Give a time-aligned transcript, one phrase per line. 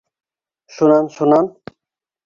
[0.73, 1.45] Шунан-шунан?